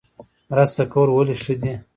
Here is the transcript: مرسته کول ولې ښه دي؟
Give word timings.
مرسته 0.49 0.83
کول 0.91 1.09
ولې 1.11 1.35
ښه 1.43 1.55
دي؟ 1.61 1.73